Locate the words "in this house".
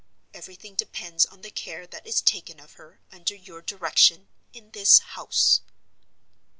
4.51-5.61